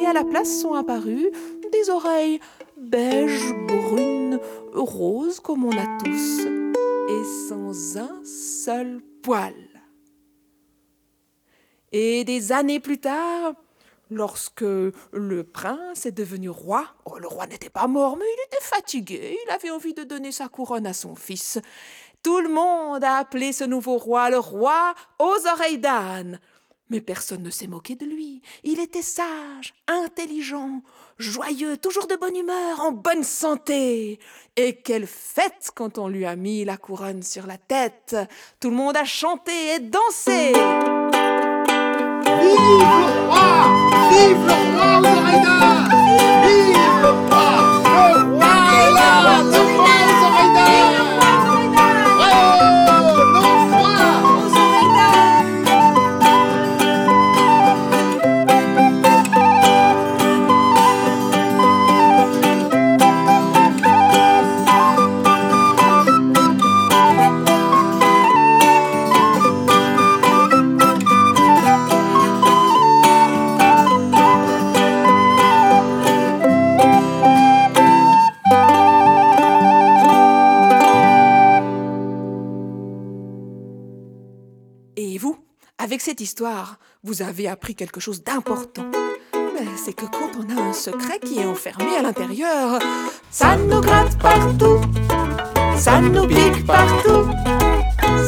et 0.03 0.05
à 0.05 0.13
la 0.13 0.25
place 0.25 0.59
sont 0.59 0.73
apparues 0.73 1.31
des 1.71 1.89
oreilles 1.89 2.39
beige, 2.77 3.53
brunes, 3.67 4.39
roses 4.73 5.39
comme 5.39 5.63
on 5.63 5.71
a 5.71 5.97
tous, 6.03 6.41
et 7.09 7.23
sans 7.47 7.97
un 7.97 8.21
seul 8.25 9.01
poil. 9.21 9.53
Et 11.93 12.25
des 12.25 12.51
années 12.51 12.81
plus 12.81 12.99
tard, 12.99 13.53
lorsque 14.09 14.61
le 14.61 15.43
prince 15.43 16.05
est 16.05 16.11
devenu 16.11 16.49
roi, 16.49 16.85
oh, 17.05 17.17
le 17.19 17.27
roi 17.27 17.47
n'était 17.47 17.69
pas 17.69 17.87
mort, 17.87 18.17
mais 18.17 18.25
il 18.25 18.45
était 18.47 18.63
fatigué, 18.63 19.37
il 19.45 19.51
avait 19.51 19.71
envie 19.71 19.93
de 19.93 20.03
donner 20.03 20.31
sa 20.33 20.49
couronne 20.49 20.87
à 20.87 20.93
son 20.93 21.15
fils. 21.15 21.59
Tout 22.23 22.39
le 22.41 22.49
monde 22.49 23.03
a 23.03 23.17
appelé 23.17 23.53
ce 23.53 23.63
nouveau 23.63 23.97
roi 23.97 24.29
le 24.29 24.39
roi 24.39 24.95
aux 25.19 25.47
oreilles 25.47 25.79
d'âne. 25.79 26.39
Mais 26.93 27.01
personne 27.01 27.41
ne 27.41 27.49
s'est 27.49 27.65
moqué 27.65 27.95
de 27.95 28.05
lui. 28.05 28.43
Il 28.63 28.79
était 28.79 29.01
sage, 29.01 29.73
intelligent, 29.87 30.83
joyeux, 31.17 31.75
toujours 31.75 32.05
de 32.05 32.15
bonne 32.15 32.35
humeur, 32.35 32.81
en 32.81 32.91
bonne 32.91 33.23
santé. 33.23 34.19
Et 34.57 34.75
quelle 34.75 35.07
fête 35.07 35.71
quand 35.73 35.97
on 35.97 36.07
lui 36.07 36.23
a 36.23 36.35
mis 36.35 36.65
la 36.65 36.77
couronne 36.77 37.23
sur 37.23 37.47
la 37.47 37.57
tête. 37.57 38.15
Tout 38.59 38.69
le 38.69 38.75
monde 38.75 38.95
a 38.95 39.05
chanté 39.05 39.73
et 39.73 39.79
dansé. 39.79 40.51
Vive 40.51 40.59
le 42.29 43.27
roi 43.27 43.49
Vive 44.11 44.45
le 44.45 45.49
roi 45.57 45.72
Et 84.95 85.17
vous, 85.17 85.37
avec 85.79 86.01
cette 86.01 86.21
histoire, 86.21 86.77
vous 87.03 87.21
avez 87.21 87.47
appris 87.47 87.73
quelque 87.75 87.99
chose 87.99 88.23
d'important. 88.23 88.89
C'est 89.75 89.93
que 89.93 90.05
quand 90.05 90.29
on 90.37 90.57
a 90.57 90.61
un 90.61 90.73
secret 90.73 91.19
qui 91.19 91.39
est 91.39 91.45
enfermé 91.45 91.95
à 91.97 92.01
l'intérieur, 92.01 92.79
ça 93.31 93.55
nous 93.55 93.81
gratte 93.81 94.17
partout, 94.19 94.81
ça 95.75 95.99
nous 95.99 96.27
pique 96.27 96.65
partout, 96.65 97.27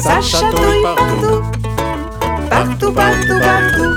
ça 0.02 0.20
chatouille 0.20 0.82
partout, 0.82 1.42
partout, 2.50 2.92
partout, 2.92 3.38
partout. 3.38 3.94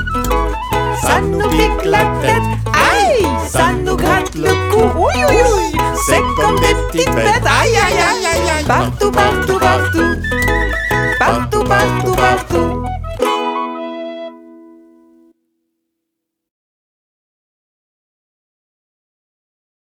Ça 1.02 1.22
nous 1.22 1.50
pique 1.50 1.86
la 1.86 2.06
tête, 2.22 2.44
aïe, 2.74 3.26
ça 3.48 3.74
nous 3.74 3.96
gratte 3.96 4.36
le 4.36 4.50
cou, 4.72 5.00
oui, 5.00 5.24
oui, 5.30 5.36
oui, 5.56 5.80
c'est 6.06 6.22
comme 6.36 6.60
des 6.60 6.76
petites 6.92 7.16
bêtes, 7.16 7.46
aïe, 7.46 7.76
aïe, 7.76 8.00
aïe, 8.00 8.26
aïe, 8.26 8.50
aïe, 8.58 8.66
partout, 8.66 9.12
partout, 9.12 9.60
partout, 9.60 10.16
partout, 11.20 11.64
partout. 11.64 12.19